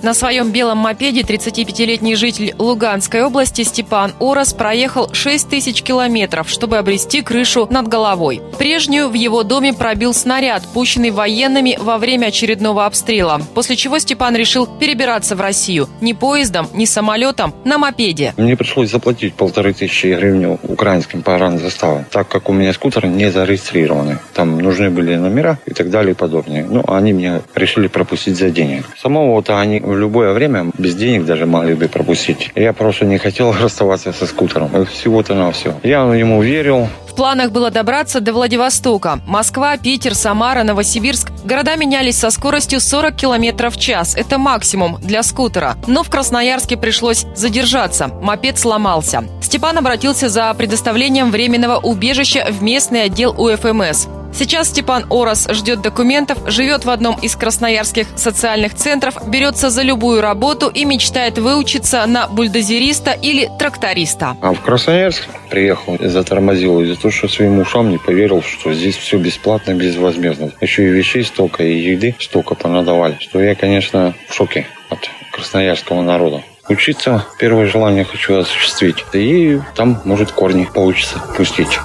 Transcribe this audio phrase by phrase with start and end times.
[0.00, 6.78] На своем белом мопеде 35-летний житель Луганской области Степан Орос проехал 6 тысяч километров, чтобы
[6.78, 8.40] обрести крышу над головой.
[8.58, 14.36] Прежнюю в его доме пробил снаряд, пущенный военными во время очередного обстрела, после чего Степан
[14.36, 18.34] решил перебираться в Россию ни поездом, ни самолетом, на мопеде.
[18.36, 24.18] Мне пришлось заплатить полторы тысячи гривен украинским погранзаставам, так как у меня скутер не зарегистрированный.
[24.32, 26.64] Там нужны были номера и так далее и подобное.
[26.64, 28.84] Ну, они мне решили пропустить за денег.
[28.96, 32.50] Самого-то они в любое время без денег даже могли бы пропустить.
[32.54, 34.86] Я просто не хотел расставаться со скутером.
[34.86, 35.74] Всего-то на все.
[35.82, 36.88] Я ему верил.
[37.08, 39.18] В планах было добраться до Владивостока.
[39.26, 41.30] Москва, Питер, Самара, Новосибирск.
[41.44, 44.14] Города менялись со скоростью 40 км в час.
[44.14, 45.76] Это максимум для скутера.
[45.88, 48.08] Но в Красноярске пришлось задержаться.
[48.08, 49.24] Мопед сломался.
[49.42, 54.06] Степан обратился за предоставлением временного убежища в местный отдел УФМС.
[54.32, 60.20] Сейчас Степан Орос ждет документов, живет в одном из красноярских социальных центров, берется за любую
[60.20, 64.36] работу и мечтает выучиться на бульдозериста или тракториста.
[64.40, 68.96] А в Красноярск приехал и затормозил из-за того, что своим ушам не поверил, что здесь
[68.96, 70.52] все бесплатно, безвозмездно.
[70.60, 76.02] Еще и вещей столько, и еды столько понадавали, что я, конечно, в шоке от красноярского
[76.02, 76.42] народа.
[76.68, 79.04] Учиться первое желание хочу осуществить.
[79.14, 81.78] И там, может, корни получится пустить.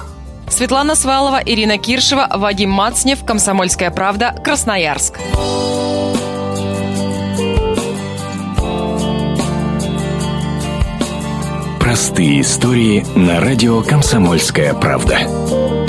[0.48, 5.18] Светлана Свалова, Ирина Киршева, Вадим Мацнев, Комсомольская правда, Красноярск.
[11.80, 15.83] Простые истории на радио «Комсомольская правда».